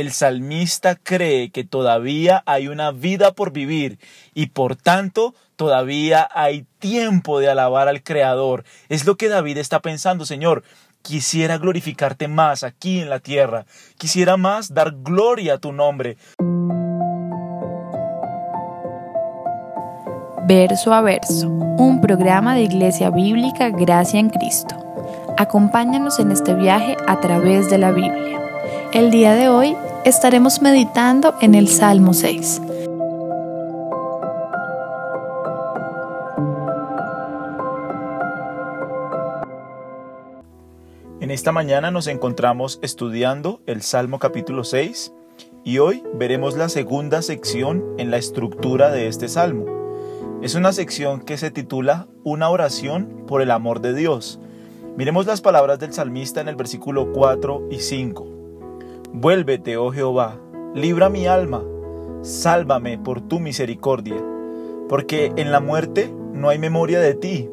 el 0.00 0.12
salmista 0.12 0.96
cree 0.96 1.50
que 1.50 1.64
todavía 1.64 2.42
hay 2.46 2.68
una 2.68 2.90
vida 2.90 3.32
por 3.32 3.52
vivir 3.52 3.98
y 4.34 4.46
por 4.46 4.76
tanto 4.76 5.34
todavía 5.56 6.28
hay 6.32 6.64
tiempo 6.78 7.38
de 7.38 7.50
alabar 7.50 7.88
al 7.88 8.02
Creador. 8.02 8.64
Es 8.88 9.04
lo 9.04 9.16
que 9.16 9.28
David 9.28 9.58
está 9.58 9.80
pensando, 9.80 10.24
Señor. 10.24 10.64
Quisiera 11.02 11.58
glorificarte 11.58 12.28
más 12.28 12.62
aquí 12.62 13.00
en 13.00 13.08
la 13.08 13.20
tierra. 13.20 13.66
Quisiera 13.96 14.36
más 14.36 14.74
dar 14.74 14.92
gloria 15.02 15.54
a 15.54 15.58
tu 15.58 15.72
nombre. 15.72 16.16
Verso 20.46 20.92
a 20.92 21.00
verso, 21.00 21.48
un 21.48 22.00
programa 22.00 22.54
de 22.54 22.62
Iglesia 22.62 23.10
Bíblica 23.10 23.70
Gracia 23.70 24.18
en 24.18 24.30
Cristo. 24.30 24.76
Acompáñanos 25.38 26.18
en 26.18 26.32
este 26.32 26.54
viaje 26.54 26.96
a 27.06 27.20
través 27.20 27.70
de 27.70 27.78
la 27.78 27.92
Biblia. 27.92 28.40
El 28.92 29.10
día 29.10 29.34
de 29.34 29.48
hoy 29.48 29.76
estaremos 30.04 30.62
meditando 30.62 31.34
en 31.40 31.54
el 31.54 31.68
Salmo 31.68 32.14
6. 32.14 32.62
En 41.20 41.30
esta 41.30 41.52
mañana 41.52 41.90
nos 41.90 42.06
encontramos 42.06 42.78
estudiando 42.82 43.60
el 43.66 43.82
Salmo 43.82 44.18
capítulo 44.18 44.64
6 44.64 45.12
y 45.64 45.78
hoy 45.78 46.02
veremos 46.14 46.56
la 46.56 46.70
segunda 46.70 47.20
sección 47.20 47.84
en 47.98 48.10
la 48.10 48.16
estructura 48.16 48.90
de 48.90 49.06
este 49.06 49.28
salmo. 49.28 49.66
Es 50.42 50.54
una 50.54 50.72
sección 50.72 51.20
que 51.20 51.36
se 51.36 51.50
titula 51.50 52.08
Una 52.24 52.48
oración 52.48 53.24
por 53.28 53.42
el 53.42 53.50
amor 53.50 53.80
de 53.80 53.94
Dios. 53.94 54.40
Miremos 54.96 55.26
las 55.26 55.42
palabras 55.42 55.78
del 55.78 55.92
salmista 55.92 56.40
en 56.40 56.48
el 56.48 56.56
versículo 56.56 57.12
4 57.12 57.68
y 57.70 57.80
5. 57.80 58.39
Vuélvete, 59.12 59.76
oh 59.76 59.90
Jehová, 59.90 60.38
libra 60.74 61.08
mi 61.10 61.26
alma, 61.26 61.64
sálvame 62.22 62.96
por 62.96 63.20
tu 63.20 63.40
misericordia, 63.40 64.16
porque 64.88 65.32
en 65.36 65.50
la 65.50 65.58
muerte 65.58 66.14
no 66.32 66.48
hay 66.48 66.58
memoria 66.58 67.00
de 67.00 67.14
ti, 67.14 67.50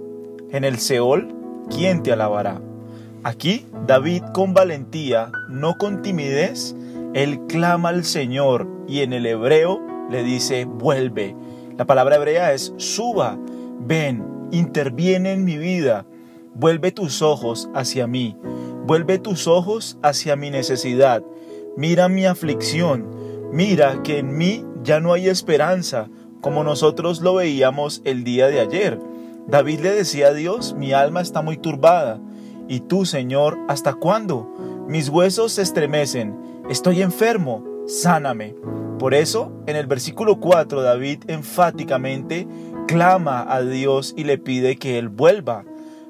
en 0.52 0.64
el 0.64 0.78
Seol, 0.78 1.34
¿quién 1.70 2.04
te 2.04 2.12
alabará? 2.12 2.62
Aquí 3.24 3.66
David 3.88 4.22
con 4.34 4.54
valentía, 4.54 5.32
no 5.50 5.78
con 5.80 6.04
timidez, 6.04 6.76
él 7.16 7.40
clama 7.48 7.90
al 7.90 8.06
Señor 8.06 8.68
y 8.88 9.02
en 9.02 9.12
el 9.12 9.26
hebreo 9.26 9.82
le 10.12 10.24
dice, 10.24 10.66
vuelve. 10.66 11.36
La 11.76 11.86
palabra 11.86 12.18
hebrea 12.18 12.54
es 12.54 12.72
suba, 12.78 13.38
ven, 13.80 14.24
interviene 14.52 15.34
en 15.34 15.44
mi 15.44 15.58
vida, 15.58 16.06
vuelve 16.54 16.92
tus 16.92 17.24
ojos 17.24 17.68
hacia 17.74 18.06
mí, 18.06 18.38
vuelve 18.86 19.18
tus 19.18 19.48
ojos 19.48 19.98
hacia 20.04 20.36
mi 20.36 20.52
necesidad, 20.52 21.24
mira 21.78 22.10
mi 22.10 22.26
aflicción, 22.26 23.50
mira 23.54 24.04
que 24.04 24.18
en 24.18 24.38
mí 24.38 24.66
ya 24.84 25.00
no 25.00 25.14
hay 25.14 25.30
esperanza, 25.30 26.10
como 26.42 26.66
nosotros 26.66 27.22
lo 27.22 27.36
veíamos 27.36 28.02
el 28.04 28.26
día 28.26 28.48
de 28.48 28.60
ayer. 28.60 29.00
David 29.48 29.80
le 29.80 29.92
decía 29.92 30.28
a 30.28 30.34
Dios, 30.34 30.76
mi 30.78 30.92
alma 30.92 31.22
está 31.22 31.42
muy 31.42 31.58
turbada, 31.58 32.20
¿Y 32.70 32.82
tú, 32.82 33.06
Señor, 33.06 33.58
hasta 33.70 33.94
cuándo? 33.94 34.86
Mis 34.88 35.08
huesos 35.08 35.54
se 35.54 35.62
estremecen, 35.62 36.36
estoy 36.70 37.02
enfermo, 37.02 37.64
sáname. 37.88 38.56
Por 39.00 39.14
eso, 39.14 39.54
en 39.68 39.78
el 39.78 39.88
versículo 39.88 40.40
4, 40.40 40.82
David 40.82 41.24
enfáticamente 41.28 42.46
clama 42.88 43.46
a 43.48 43.62
Dios 43.62 44.14
y 44.18 44.26
le 44.26 44.38
pide 44.38 44.76
que 44.76 44.98
Él 44.98 45.08
vuelva. 45.08 45.64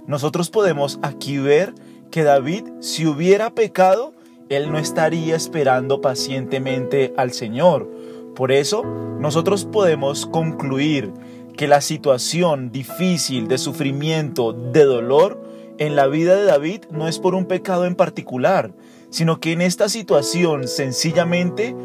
Nosotros 0.08 0.50
podemos 0.50 1.00
aquí 1.04 1.38
ver 1.38 1.76
que 2.10 2.24
David, 2.24 2.64
si 2.80 3.06
hubiera 3.06 3.52
pecado, 3.52 4.14
él 4.50 4.72
no 4.72 4.78
estaría 4.78 5.36
esperando 5.36 6.02
pacientemente 6.02 7.14
al 7.18 7.32
Señor. 7.32 7.90
Por 8.36 8.52
eso, 8.52 8.84
nosotros 9.20 9.66
podemos 9.66 10.26
concluir 10.26 11.12
que 11.56 11.68
la 11.68 11.82
situación 11.82 12.72
difícil 12.72 13.48
de 13.48 13.58
sufrimiento, 13.58 14.54
de 14.54 14.84
dolor, 14.84 15.44
en 15.80 15.96
la 15.96 16.08
vida 16.08 16.36
de 16.36 16.46
David 16.46 16.82
no 16.92 17.08
es 17.08 17.20
por 17.20 17.36
un 17.36 17.46
pecado 17.46 17.86
en 17.86 17.96
particular, 17.96 18.72
sino 19.10 19.40
que 19.40 19.52
en 19.52 19.62
esta 19.62 19.90
situación 19.90 20.68
sencillamente 20.68 21.76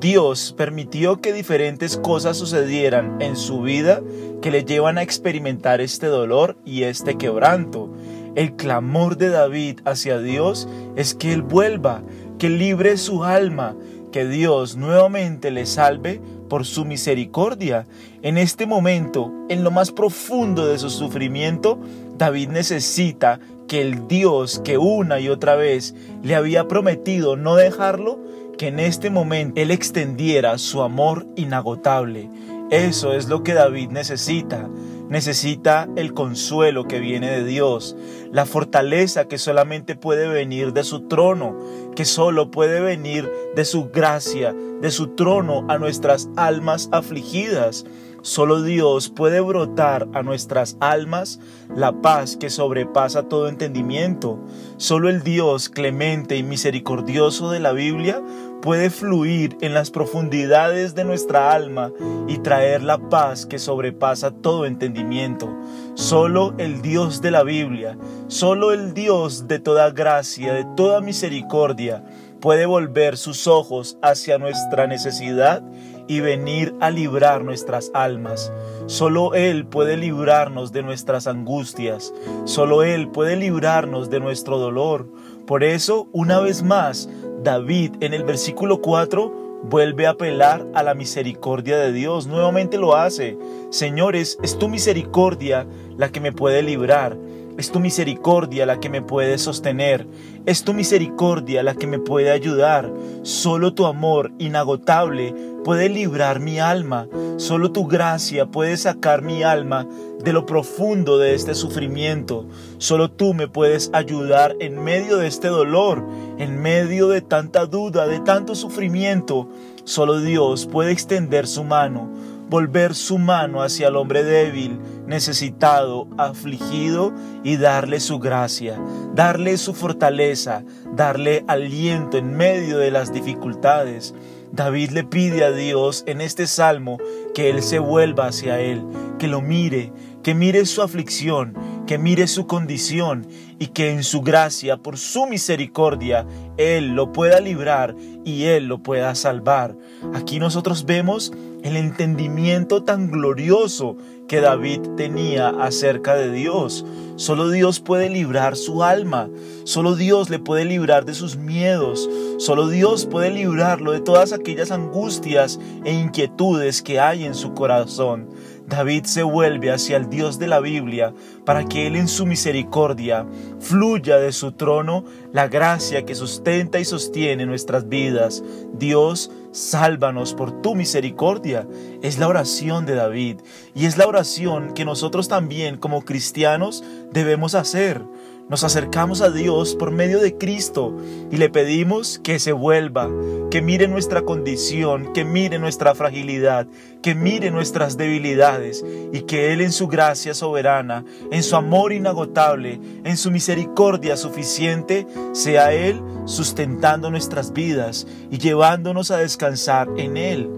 Dios 0.00 0.54
permitió 0.56 1.20
que 1.20 1.32
diferentes 1.32 1.96
cosas 1.96 2.36
sucedieran 2.36 3.20
en 3.20 3.36
su 3.36 3.62
vida 3.62 4.02
que 4.40 4.50
le 4.50 4.64
llevan 4.64 4.98
a 4.98 5.02
experimentar 5.02 5.80
este 5.80 6.06
dolor 6.06 6.56
y 6.64 6.84
este 6.84 7.18
quebranto. 7.18 7.90
El 8.34 8.54
clamor 8.56 9.16
de 9.16 9.30
David 9.30 9.80
hacia 9.84 10.18
Dios 10.18 10.68
es 10.96 11.14
que 11.14 11.32
Él 11.32 11.42
vuelva, 11.42 12.02
que 12.38 12.48
libre 12.48 12.96
su 12.96 13.24
alma, 13.24 13.76
que 14.12 14.26
Dios 14.26 14.76
nuevamente 14.76 15.50
le 15.50 15.66
salve 15.66 16.20
por 16.48 16.66
su 16.66 16.84
misericordia. 16.84 17.86
En 18.22 18.38
este 18.38 18.66
momento, 18.66 19.32
en 19.48 19.64
lo 19.64 19.70
más 19.70 19.92
profundo 19.92 20.66
de 20.66 20.78
su 20.78 20.90
sufrimiento, 20.90 21.78
David 22.18 22.48
necesita 22.48 23.40
que 23.66 23.80
el 23.80 24.08
Dios 24.08 24.60
que 24.64 24.78
una 24.78 25.20
y 25.20 25.28
otra 25.28 25.54
vez 25.54 25.94
le 26.22 26.34
había 26.34 26.66
prometido 26.68 27.36
no 27.36 27.56
dejarlo, 27.56 28.18
que 28.58 28.68
en 28.68 28.80
este 28.80 29.10
momento 29.10 29.60
Él 29.60 29.70
extendiera 29.70 30.58
su 30.58 30.82
amor 30.82 31.26
inagotable. 31.36 32.28
Eso 32.70 33.12
es 33.12 33.28
lo 33.28 33.42
que 33.42 33.54
David 33.54 33.90
necesita. 33.90 34.68
Necesita 35.10 35.88
el 35.96 36.14
consuelo 36.14 36.84
que 36.84 37.00
viene 37.00 37.28
de 37.32 37.44
Dios, 37.44 37.96
la 38.30 38.46
fortaleza 38.46 39.26
que 39.26 39.38
solamente 39.38 39.96
puede 39.96 40.28
venir 40.28 40.72
de 40.72 40.84
su 40.84 41.08
trono, 41.08 41.58
que 41.96 42.04
solo 42.04 42.52
puede 42.52 42.80
venir 42.80 43.28
de 43.56 43.64
su 43.64 43.90
gracia, 43.90 44.54
de 44.80 44.90
su 44.92 45.08
trono 45.08 45.66
a 45.68 45.78
nuestras 45.78 46.28
almas 46.36 46.88
afligidas. 46.92 47.84
Solo 48.22 48.62
Dios 48.62 49.08
puede 49.08 49.40
brotar 49.40 50.06
a 50.12 50.22
nuestras 50.22 50.76
almas 50.78 51.40
la 51.74 52.00
paz 52.00 52.36
que 52.36 52.48
sobrepasa 52.48 53.24
todo 53.24 53.48
entendimiento. 53.48 54.38
Solo 54.76 55.08
el 55.08 55.24
Dios 55.24 55.70
clemente 55.70 56.36
y 56.36 56.44
misericordioso 56.44 57.50
de 57.50 57.58
la 57.58 57.72
Biblia 57.72 58.22
puede 58.62 58.90
fluir 58.90 59.56
en 59.60 59.74
las 59.74 59.90
profundidades 59.90 60.94
de 60.94 61.04
nuestra 61.04 61.52
alma 61.52 61.92
y 62.28 62.38
traer 62.38 62.82
la 62.82 62.98
paz 62.98 63.46
que 63.46 63.58
sobrepasa 63.58 64.30
todo 64.30 64.66
entendimiento. 64.66 65.48
Solo 65.94 66.54
el 66.58 66.82
Dios 66.82 67.22
de 67.22 67.30
la 67.30 67.42
Biblia, 67.42 67.96
solo 68.28 68.72
el 68.72 68.94
Dios 68.94 69.48
de 69.48 69.58
toda 69.58 69.90
gracia, 69.90 70.52
de 70.52 70.66
toda 70.76 71.00
misericordia, 71.00 72.04
puede 72.40 72.66
volver 72.66 73.16
sus 73.16 73.46
ojos 73.46 73.98
hacia 74.02 74.38
nuestra 74.38 74.86
necesidad 74.86 75.62
y 76.08 76.20
venir 76.20 76.74
a 76.80 76.90
librar 76.90 77.44
nuestras 77.44 77.90
almas. 77.94 78.52
Solo 78.86 79.34
Él 79.34 79.66
puede 79.66 79.96
librarnos 79.96 80.72
de 80.72 80.82
nuestras 80.82 81.26
angustias. 81.26 82.12
Solo 82.46 82.82
Él 82.82 83.08
puede 83.08 83.36
librarnos 83.36 84.10
de 84.10 84.18
nuestro 84.18 84.58
dolor. 84.58 85.06
Por 85.46 85.62
eso, 85.62 86.08
una 86.12 86.40
vez 86.40 86.62
más, 86.62 87.08
David 87.42 87.92
en 88.00 88.14
el 88.14 88.24
versículo 88.24 88.80
4 88.80 89.60
vuelve 89.64 90.06
a 90.06 90.10
apelar 90.10 90.66
a 90.74 90.82
la 90.82 90.94
misericordia 90.94 91.78
de 91.78 91.92
Dios. 91.92 92.26
Nuevamente 92.26 92.78
lo 92.78 92.96
hace. 92.96 93.38
Señores, 93.70 94.38
es 94.42 94.58
tu 94.58 94.68
misericordia 94.68 95.66
la 95.96 96.10
que 96.10 96.20
me 96.20 96.32
puede 96.32 96.62
librar. 96.62 97.16
Es 97.60 97.70
tu 97.70 97.78
misericordia 97.78 98.64
la 98.64 98.80
que 98.80 98.88
me 98.88 99.02
puede 99.02 99.36
sostener. 99.36 100.06
Es 100.46 100.64
tu 100.64 100.72
misericordia 100.72 101.62
la 101.62 101.74
que 101.74 101.86
me 101.86 101.98
puede 101.98 102.30
ayudar. 102.30 102.90
Solo 103.22 103.74
tu 103.74 103.84
amor 103.84 104.32
inagotable 104.38 105.34
puede 105.62 105.90
librar 105.90 106.40
mi 106.40 106.58
alma. 106.58 107.06
Solo 107.36 107.70
tu 107.70 107.86
gracia 107.86 108.46
puede 108.46 108.78
sacar 108.78 109.20
mi 109.20 109.42
alma 109.42 109.86
de 110.24 110.32
lo 110.32 110.46
profundo 110.46 111.18
de 111.18 111.34
este 111.34 111.54
sufrimiento. 111.54 112.46
Solo 112.78 113.10
tú 113.10 113.34
me 113.34 113.46
puedes 113.46 113.90
ayudar 113.92 114.56
en 114.58 114.82
medio 114.82 115.18
de 115.18 115.26
este 115.26 115.48
dolor, 115.48 116.02
en 116.38 116.62
medio 116.62 117.08
de 117.08 117.20
tanta 117.20 117.66
duda, 117.66 118.06
de 118.06 118.20
tanto 118.20 118.54
sufrimiento. 118.54 119.50
Solo 119.84 120.18
Dios 120.20 120.64
puede 120.64 120.92
extender 120.92 121.46
su 121.46 121.62
mano 121.64 122.08
volver 122.50 122.96
su 122.96 123.16
mano 123.16 123.62
hacia 123.62 123.88
el 123.88 123.96
hombre 123.96 124.24
débil, 124.24 124.80
necesitado, 125.06 126.08
afligido 126.18 127.14
y 127.44 127.56
darle 127.56 128.00
su 128.00 128.18
gracia, 128.18 128.78
darle 129.14 129.56
su 129.56 129.72
fortaleza, 129.72 130.64
darle 130.92 131.44
aliento 131.46 132.18
en 132.18 132.36
medio 132.36 132.76
de 132.78 132.90
las 132.90 133.12
dificultades. 133.12 134.14
David 134.52 134.90
le 134.90 135.04
pide 135.04 135.44
a 135.44 135.52
Dios 135.52 136.02
en 136.08 136.20
este 136.20 136.48
salmo 136.48 136.98
que 137.34 137.50
Él 137.50 137.62
se 137.62 137.78
vuelva 137.78 138.26
hacia 138.26 138.60
Él, 138.60 138.84
que 139.20 139.28
lo 139.28 139.40
mire, 139.40 139.92
que 140.24 140.34
mire 140.34 140.66
su 140.66 140.82
aflicción, 140.82 141.56
que 141.86 141.98
mire 141.98 142.26
su 142.26 142.48
condición 142.48 143.28
y 143.60 143.68
que 143.68 143.90
en 143.90 144.02
su 144.02 144.22
gracia, 144.22 144.76
por 144.76 144.98
su 144.98 145.26
misericordia, 145.26 146.26
Él 146.56 146.94
lo 146.96 147.12
pueda 147.12 147.38
librar 147.40 147.94
y 148.24 148.44
Él 148.44 148.66
lo 148.66 148.82
pueda 148.82 149.14
salvar. 149.14 149.76
Aquí 150.14 150.40
nosotros 150.40 150.84
vemos 150.84 151.32
el 151.62 151.76
entendimiento 151.76 152.82
tan 152.82 153.10
glorioso 153.10 153.96
que 154.28 154.40
David 154.40 154.80
tenía 154.96 155.48
acerca 155.48 156.14
de 156.14 156.30
Dios. 156.30 156.84
Solo 157.16 157.50
Dios 157.50 157.80
puede 157.80 158.08
librar 158.08 158.56
su 158.56 158.82
alma, 158.82 159.28
solo 159.64 159.94
Dios 159.94 160.30
le 160.30 160.38
puede 160.38 160.64
librar 160.64 161.04
de 161.04 161.14
sus 161.14 161.36
miedos, 161.36 162.08
solo 162.38 162.68
Dios 162.68 163.06
puede 163.06 163.30
librarlo 163.30 163.92
de 163.92 164.00
todas 164.00 164.32
aquellas 164.32 164.70
angustias 164.70 165.58
e 165.84 165.92
inquietudes 165.92 166.80
que 166.80 167.00
hay 167.00 167.24
en 167.24 167.34
su 167.34 167.52
corazón. 167.52 168.28
David 168.70 169.04
se 169.04 169.24
vuelve 169.24 169.72
hacia 169.72 169.96
el 169.96 170.08
Dios 170.08 170.38
de 170.38 170.46
la 170.46 170.60
Biblia 170.60 171.12
para 171.44 171.64
que 171.64 171.88
Él 171.88 171.96
en 171.96 172.06
su 172.06 172.24
misericordia 172.24 173.26
fluya 173.58 174.18
de 174.18 174.30
su 174.30 174.52
trono 174.52 175.04
la 175.32 175.48
gracia 175.48 176.06
que 176.06 176.14
sustenta 176.14 176.78
y 176.78 176.84
sostiene 176.84 177.46
nuestras 177.46 177.88
vidas. 177.88 178.44
Dios, 178.72 179.32
sálvanos 179.50 180.34
por 180.34 180.62
tu 180.62 180.76
misericordia. 180.76 181.66
Es 182.00 182.18
la 182.18 182.28
oración 182.28 182.86
de 182.86 182.94
David 182.94 183.40
y 183.74 183.86
es 183.86 183.98
la 183.98 184.06
oración 184.06 184.72
que 184.72 184.84
nosotros 184.84 185.26
también 185.26 185.76
como 185.76 186.04
cristianos 186.04 186.84
debemos 187.12 187.56
hacer 187.56 188.02
nos 188.50 188.64
acercamos 188.64 189.20
a 189.20 189.30
Dios 189.30 189.76
por 189.76 189.92
medio 189.92 190.18
de 190.18 190.36
Cristo 190.36 190.92
y 191.30 191.36
le 191.36 191.50
pedimos 191.50 192.18
que 192.18 192.40
se 192.40 192.50
vuelva, 192.50 193.08
que 193.48 193.62
mire 193.62 193.86
nuestra 193.86 194.22
condición, 194.22 195.12
que 195.12 195.24
mire 195.24 195.60
nuestra 195.60 195.94
fragilidad, 195.94 196.66
que 197.00 197.14
mire 197.14 197.52
nuestras 197.52 197.96
debilidades 197.96 198.84
y 199.12 199.20
que 199.20 199.52
Él 199.52 199.60
en 199.60 199.70
su 199.70 199.86
gracia 199.86 200.34
soberana, 200.34 201.04
en 201.30 201.44
su 201.44 201.54
amor 201.54 201.92
inagotable, 201.92 202.80
en 203.04 203.16
su 203.16 203.30
misericordia 203.30 204.16
suficiente, 204.16 205.06
sea 205.32 205.72
Él 205.72 206.02
sustentando 206.24 207.08
nuestras 207.08 207.52
vidas 207.52 208.08
y 208.32 208.38
llevándonos 208.38 209.12
a 209.12 209.18
descansar 209.18 209.88
en 209.96 210.16
Él. 210.16 210.50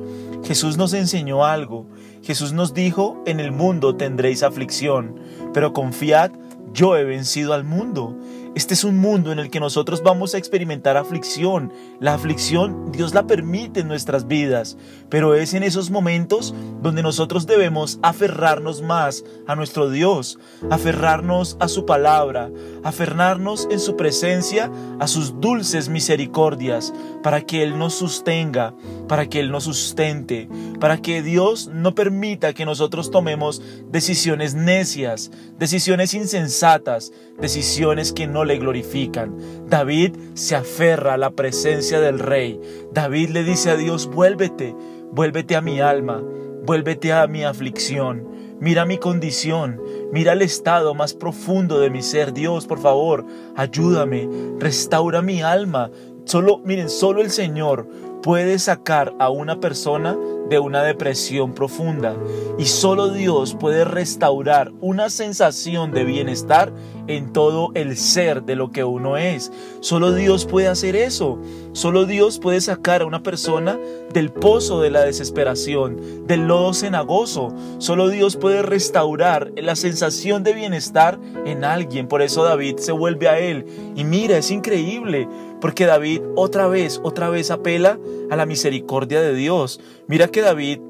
Jesús 0.44 0.78
nos 0.78 0.94
enseñó 0.94 1.44
algo. 1.44 1.86
Jesús 2.22 2.52
nos 2.52 2.72
dijo, 2.72 3.22
en 3.26 3.38
el 3.38 3.52
mundo 3.52 3.96
tendréis 3.96 4.42
aflicción, 4.42 5.16
pero 5.52 5.72
confiad, 5.72 6.30
yo 6.72 6.96
he 6.96 7.04
vencido 7.04 7.54
al 7.54 7.64
mundo. 7.64 8.14
Este 8.54 8.74
es 8.74 8.84
un 8.84 8.98
mundo 8.98 9.32
en 9.32 9.38
el 9.38 9.48
que 9.48 9.60
nosotros 9.60 10.02
vamos 10.02 10.34
a 10.34 10.38
experimentar 10.38 10.98
aflicción. 10.98 11.72
La 12.00 12.12
aflicción 12.12 12.92
Dios 12.92 13.14
la 13.14 13.26
permite 13.26 13.80
en 13.80 13.88
nuestras 13.88 14.28
vidas, 14.28 14.76
pero 15.08 15.34
es 15.34 15.54
en 15.54 15.62
esos 15.62 15.90
momentos 15.90 16.54
donde 16.82 17.02
nosotros 17.02 17.46
debemos 17.46 17.98
aferrarnos 18.02 18.82
más 18.82 19.24
a 19.46 19.56
nuestro 19.56 19.88
Dios, 19.88 20.38
aferrarnos 20.70 21.56
a 21.60 21.68
su 21.68 21.86
palabra, 21.86 22.50
aferrarnos 22.84 23.68
en 23.70 23.80
su 23.80 23.96
presencia 23.96 24.70
a 25.00 25.06
sus 25.06 25.40
dulces 25.40 25.88
misericordias, 25.88 26.92
para 27.22 27.40
que 27.40 27.62
Él 27.62 27.78
nos 27.78 27.94
sostenga, 27.94 28.74
para 29.08 29.30
que 29.30 29.40
Él 29.40 29.50
nos 29.50 29.64
sustente, 29.64 30.46
para 30.78 30.98
que 30.98 31.22
Dios 31.22 31.70
no 31.72 31.94
permita 31.94 32.52
que 32.52 32.66
nosotros 32.66 33.10
tomemos 33.10 33.62
decisiones 33.90 34.54
necias, 34.54 35.30
decisiones 35.58 36.12
insensatas, 36.12 37.12
decisiones 37.40 38.12
que 38.12 38.26
no 38.26 38.41
le 38.44 38.58
glorifican. 38.58 39.36
David 39.68 40.16
se 40.34 40.56
aferra 40.56 41.14
a 41.14 41.18
la 41.18 41.30
presencia 41.30 42.00
del 42.00 42.18
rey. 42.18 42.60
David 42.92 43.30
le 43.30 43.44
dice 43.44 43.70
a 43.70 43.76
Dios, 43.76 44.06
vuélvete, 44.06 44.74
vuélvete 45.10 45.56
a 45.56 45.60
mi 45.60 45.80
alma, 45.80 46.22
vuélvete 46.64 47.12
a 47.12 47.26
mi 47.26 47.44
aflicción. 47.44 48.28
Mira 48.60 48.84
mi 48.84 48.98
condición, 48.98 49.80
mira 50.12 50.34
el 50.34 50.42
estado 50.42 50.94
más 50.94 51.14
profundo 51.14 51.80
de 51.80 51.90
mi 51.90 52.00
ser. 52.00 52.32
Dios, 52.32 52.66
por 52.66 52.78
favor, 52.78 53.24
ayúdame, 53.56 54.28
restaura 54.60 55.20
mi 55.20 55.42
alma. 55.42 55.90
Solo, 56.24 56.60
miren, 56.64 56.88
solo 56.88 57.22
el 57.22 57.30
Señor 57.30 57.88
puede 58.22 58.60
sacar 58.60 59.12
a 59.18 59.30
una 59.30 59.58
persona 59.58 60.16
de 60.52 60.58
una 60.58 60.82
depresión 60.82 61.54
profunda 61.54 62.14
y 62.58 62.66
solo 62.66 63.08
Dios 63.08 63.56
puede 63.58 63.86
restaurar 63.86 64.70
una 64.82 65.08
sensación 65.08 65.92
de 65.92 66.04
bienestar 66.04 66.74
en 67.08 67.32
todo 67.32 67.70
el 67.74 67.96
ser 67.96 68.42
de 68.42 68.54
lo 68.54 68.70
que 68.70 68.84
uno 68.84 69.16
es. 69.16 69.50
Solo 69.80 70.12
Dios 70.12 70.44
puede 70.44 70.68
hacer 70.68 70.94
eso. 70.94 71.38
Solo 71.72 72.04
Dios 72.04 72.38
puede 72.38 72.60
sacar 72.60 73.00
a 73.00 73.06
una 73.06 73.22
persona 73.22 73.78
del 74.12 74.30
pozo 74.30 74.82
de 74.82 74.90
la 74.90 75.00
desesperación, 75.02 76.26
del 76.26 76.46
lodo 76.46 76.74
cenagoso. 76.74 77.54
Solo 77.78 78.08
Dios 78.08 78.36
puede 78.36 78.60
restaurar 78.60 79.52
la 79.56 79.74
sensación 79.74 80.44
de 80.44 80.52
bienestar 80.52 81.18
en 81.46 81.64
alguien. 81.64 82.08
Por 82.08 82.20
eso 82.20 82.44
David 82.44 82.76
se 82.76 82.92
vuelve 82.92 83.28
a 83.28 83.38
él. 83.38 83.64
Y 83.96 84.04
mira, 84.04 84.36
es 84.36 84.50
increíble, 84.50 85.26
porque 85.62 85.86
David 85.86 86.20
otra 86.36 86.66
vez, 86.66 87.00
otra 87.02 87.30
vez 87.30 87.50
apela 87.50 87.98
a 88.30 88.36
la 88.36 88.46
misericordia 88.46 89.22
de 89.22 89.34
Dios. 89.34 89.80
Mira 90.08 90.28
que 90.28 90.41
David 90.42 90.80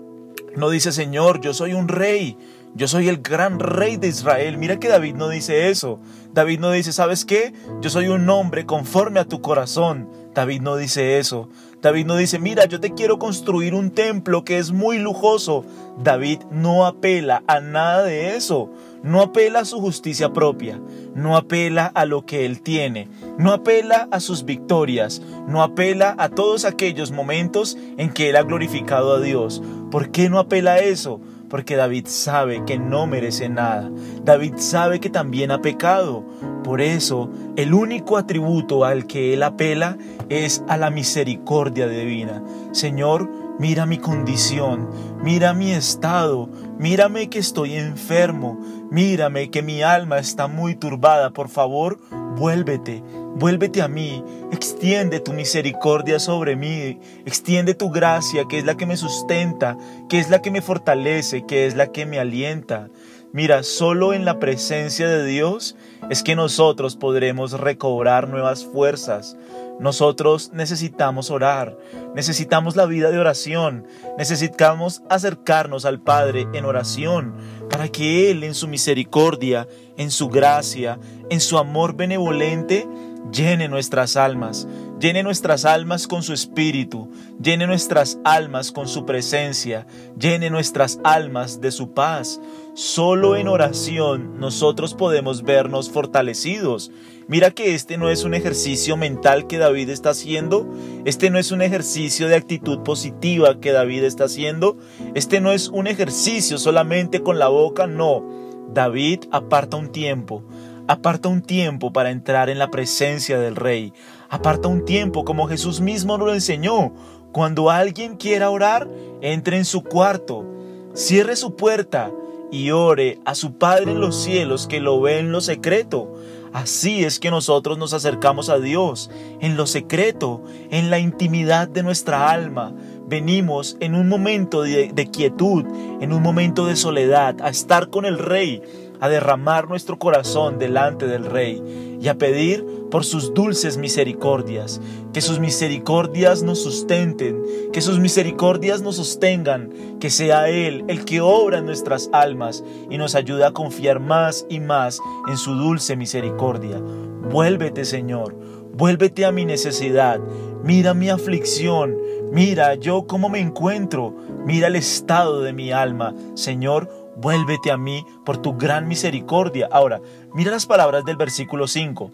no 0.56 0.70
dice, 0.70 0.93
Señor, 0.93 1.40
yo 1.40 1.54
soy 1.54 1.72
un 1.75 1.88
rey. 1.88 2.37
Yo 2.75 2.88
soy 2.88 3.08
el 3.08 3.19
gran 3.19 3.58
rey 3.58 3.96
de 3.96 4.08
Israel. 4.08 4.56
Mira 4.56 4.78
que 4.78 4.88
David 4.88 5.14
no 5.14 5.28
dice 5.28 5.69
eso. 5.69 6.00
David 6.32 6.60
no 6.60 6.70
dice, 6.70 6.93
¿sabes 6.93 7.25
qué? 7.25 7.52
Yo 7.81 7.90
soy 7.90 8.08
un 8.08 8.28
hombre 8.31 8.64
conforme 8.64 9.20
a 9.20 9.26
tu 9.26 9.43
corazón. 9.43 10.08
David 10.34 10.62
no 10.62 10.76
dice 10.76 11.19
eso. 11.19 11.49
David 11.82 12.06
no 12.06 12.14
dice, 12.14 12.38
mira, 12.38 12.64
yo 12.67 12.79
te 12.79 12.94
quiero 12.94 13.19
construir 13.19 13.75
un 13.75 13.90
templo 13.90 14.44
que 14.44 14.58
es 14.58 14.70
muy 14.70 14.99
lujoso. 14.99 15.64
David 15.99 16.38
no 16.52 16.87
apela 16.87 17.43
a 17.49 17.58
nada 17.58 18.05
de 18.05 18.37
eso. 18.37 18.70
No 19.02 19.20
apela 19.20 19.58
a 19.58 19.64
su 19.64 19.81
justicia 19.81 20.32
propia. 20.32 20.81
No 21.17 21.37
apela 21.37 21.87
a 21.87 22.05
lo 22.05 22.25
que 22.25 22.46
él 22.46 22.62
tiene. 22.62 23.08
No 23.37 23.52
apela 23.52 24.06
a 24.12 24.20
sus 24.20 24.44
victorias. 24.44 25.23
No 25.49 25.61
apela 25.61 26.14
a 26.19 26.29
todos 26.29 26.64
aquellos 26.64 27.11
momentos 27.11 27.76
en 27.99 28.12
que 28.12 28.31
él 28.31 28.37
ha 28.37 28.43
glorificado 28.43 29.17
a 29.17 29.20
Dios. 29.20 29.61
¿Por 29.90 30.12
qué 30.12 30.31
no 30.31 30.38
apela 30.38 30.75
a 30.75 30.79
eso? 30.79 31.20
Porque 31.52 31.76
David 31.76 32.06
sabe 32.06 32.64
que 32.64 32.78
no 32.78 33.06
merece 33.06 33.50
nada. 33.50 33.90
David 34.25 34.54
sabe 34.56 35.00
que 35.00 35.10
también 35.10 35.50
ha 35.50 35.60
pecado. 35.60 36.25
Por 36.64 36.81
eso, 36.81 37.28
el 37.56 37.75
único 37.75 38.16
atributo 38.16 38.87
al 38.87 39.06
que 39.06 39.34
él 39.34 39.43
apela 39.43 39.99
es 40.31 40.64
a 40.66 40.78
la 40.78 40.88
misericordia 40.88 41.87
divina. 41.88 42.43
Señor, 42.70 43.31
mira 43.58 43.87
mi 43.87 43.99
condición, 43.99 44.90
mira 45.22 45.52
mi 45.54 45.72
estado, 45.72 46.49
mírame 46.78 47.28
que 47.31 47.38
estoy 47.38 47.76
enfermo, 47.76 48.58
mírame 48.90 49.50
que 49.50 49.62
mi 49.62 49.82
alma 49.82 50.19
está 50.19 50.46
muy 50.46 50.75
turbada. 50.75 51.31
Por 51.31 51.49
favor, 51.49 51.99
vuélvete, 52.37 53.02
Vuélvete 53.34 53.81
a 53.81 53.88
mí, 53.88 54.22
extiende 54.52 55.19
tu 55.19 55.32
misericordia 55.32 56.19
sobre 56.19 56.54
mí, 56.54 57.00
extiende 57.25 57.72
tu 57.72 57.90
gracia, 57.90 58.44
que 58.46 58.58
es 58.58 58.66
la 58.66 58.76
que 58.76 58.84
me 58.84 58.99
sustenta, 58.99 59.78
que 60.10 60.19
es 60.19 60.28
la 60.28 60.43
que 60.43 60.50
me 60.50 60.60
fortalece, 60.60 61.46
que 61.46 61.66
es 61.66 61.75
la 61.75 61.87
que 61.87 62.05
me 62.05 62.19
alienta. 62.19 62.90
Mira, 63.32 63.62
solo 63.62 64.12
en 64.12 64.26
la 64.26 64.38
presencia 64.38 65.08
de 65.08 65.25
Dios 65.25 65.76
es 66.10 66.22
que 66.22 66.37
nosotros 66.37 66.96
podremos 66.96 67.52
recobrar 67.52 68.28
nuevas 68.28 68.66
fuerzas. 68.66 69.34
Nosotros 69.82 70.52
necesitamos 70.52 71.32
orar, 71.32 71.76
necesitamos 72.14 72.76
la 72.76 72.87
vida 72.87 73.11
de 73.11 73.19
oración, 73.19 73.84
necesitamos 74.17 75.03
acercarnos 75.10 75.84
al 75.84 76.01
Padre 76.01 76.46
en 76.55 76.65
oración 76.65 77.34
para 77.69 77.89
que 77.89 78.31
Él 78.31 78.44
en 78.44 78.55
su 78.55 78.69
misericordia, 78.69 79.67
en 79.96 80.12
su 80.12 80.29
gracia, 80.29 81.01
en 81.31 81.41
su 81.41 81.58
amor 81.58 81.96
benevolente, 81.96 82.86
llene 83.32 83.67
nuestras 83.67 84.17
almas, 84.17 84.69
llene 85.01 85.24
nuestras 85.24 85.65
almas 85.65 86.06
con 86.06 86.22
su 86.22 86.32
espíritu, 86.32 87.10
llene 87.41 87.67
nuestras 87.67 88.19
almas 88.24 88.70
con 88.70 88.86
su 88.86 89.05
presencia, 89.05 89.89
llene 90.17 90.48
nuestras 90.48 91.01
almas 91.03 91.60
de 91.60 91.72
su 91.72 91.93
paz. 91.93 92.41
Solo 92.74 93.36
en 93.36 93.48
oración 93.48 94.41
nosotros 94.41 94.94
podemos 94.94 95.43
vernos 95.43 95.91
fortalecidos. 95.91 96.91
Mira 97.29 97.50
que 97.50 97.74
este 97.74 97.98
no 97.98 98.08
es 98.08 98.24
un 98.24 98.32
ejercicio 98.32 98.96
mental 98.96 99.46
que 99.46 99.58
David 99.58 99.91
está 99.91 100.10
haciendo, 100.10 100.67
este 101.05 101.29
no 101.29 101.38
es 101.38 101.50
un 101.50 101.60
ejercicio 101.60 102.29
de 102.29 102.34
actitud 102.34 102.79
positiva 102.79 103.60
que 103.60 103.72
David 103.72 104.05
está 104.05 104.24
haciendo, 104.24 104.79
este 105.14 105.43
no 105.43 105.52
es 105.52 105.69
un 105.69 105.86
ejercicio 105.86 106.56
solamente 106.56 107.22
con 107.22 107.38
la 107.38 107.48
boca, 107.48 107.86
no. 107.86 108.24
David 108.72 109.24
aparta 109.31 109.76
un 109.76 109.93
tiempo, 109.93 110.43
Aparta 110.88 111.29
un 111.29 111.43
tiempo 111.43 111.93
para 111.93 112.10
entrar 112.10 112.50
en 112.50 112.58
la 112.58 112.70
presencia 112.70 113.38
del 113.38 113.55
Rey. 113.55 113.93
Aparta 114.29 114.67
un 114.67 114.84
tiempo 114.84 115.24
como 115.24 115.46
Jesús 115.46 115.81
mismo 115.81 116.19
nos 116.19 116.26
lo 116.26 116.34
enseñó. 116.34 116.93
Cuando 117.32 117.70
alguien 117.70 118.17
quiera 118.17 118.50
orar, 118.50 118.88
entre 119.20 119.58
en 119.58 119.64
su 119.64 119.84
cuarto, 119.84 120.44
cierre 120.93 121.36
su 121.36 121.55
puerta 121.55 122.10
y 122.52 122.70
ore 122.70 123.18
a 123.24 123.34
su 123.34 123.54
Padre 123.54 123.92
en 123.92 124.00
los 124.00 124.14
cielos 124.14 124.68
que 124.68 124.78
lo 124.78 125.00
ve 125.00 125.18
en 125.18 125.32
lo 125.32 125.40
secreto. 125.40 126.14
Así 126.52 127.02
es 127.02 127.18
que 127.18 127.30
nosotros 127.30 127.78
nos 127.78 127.94
acercamos 127.94 128.50
a 128.50 128.58
Dios, 128.58 129.10
en 129.40 129.56
lo 129.56 129.66
secreto, 129.66 130.44
en 130.70 130.90
la 130.90 130.98
intimidad 130.98 131.66
de 131.66 131.82
nuestra 131.82 132.30
alma. 132.30 132.74
Venimos 133.08 133.78
en 133.80 133.94
un 133.94 134.06
momento 134.06 134.62
de, 134.62 135.08
quietud, 135.10 135.64
en 136.00 136.12
un 136.12 136.22
momento 136.22 136.66
de 136.66 136.76
soledad, 136.76 137.40
a 137.40 137.48
estar 137.48 137.88
con 137.88 138.04
el 138.04 138.18
Rey, 138.18 138.60
a 139.00 139.08
derramar 139.08 139.66
nuestro 139.66 139.98
corazón 139.98 140.58
delante 140.58 141.06
del 141.06 141.24
Rey 141.24 141.98
y 142.00 142.08
a 142.08 142.18
pedir 142.18 142.66
por 142.93 143.06
sus 143.06 143.32
dulces 143.32 143.79
misericordias, 143.79 144.79
que 145.15 145.22
sus 145.22 145.41
misericordias 145.41 146.43
nos 146.43 146.63
sustenten, 146.63 147.43
que 147.72 147.81
sus 147.81 147.99
misericordias 147.99 148.82
nos 148.82 148.96
sostengan, 148.96 149.70
que 149.99 150.11
sea 150.11 150.51
Él 150.51 150.84
el 150.89 151.06
que 151.06 151.22
obra 151.22 151.58
en 151.58 151.65
nuestras 151.65 152.11
almas 152.13 152.63
y 152.91 152.99
nos 152.99 153.15
ayuda 153.15 153.49
a 153.49 153.53
confiar 153.53 153.99
más 153.99 154.44
y 154.51 154.61
más 154.61 155.01
en 155.27 155.39
su 155.39 155.55
dulce 155.55 155.96
misericordia. 155.96 156.82
Vuélvete, 157.31 157.87
Señor, 157.87 158.37
vuélvete 158.75 159.25
a 159.25 159.32
mi 159.32 159.46
necesidad, 159.46 160.20
mira 160.63 160.93
mi 160.93 161.08
aflicción, 161.08 161.96
mira 162.31 162.75
yo 162.75 163.06
cómo 163.06 163.31
me 163.31 163.41
encuentro, 163.41 164.15
mira 164.44 164.67
el 164.67 164.77
estado 164.77 165.41
de 165.41 165.55
mi 165.55 165.72
alma, 165.72 166.15
Señor, 166.34 167.01
vuélvete 167.16 167.70
a 167.70 167.76
mí 167.76 168.04
por 168.24 168.38
tu 168.38 168.56
gran 168.56 168.88
misericordia. 168.88 169.69
Ahora, 169.70 170.00
mira 170.34 170.50
las 170.50 170.66
palabras 170.66 171.04
del 171.04 171.16
versículo 171.16 171.66
5, 171.66 172.10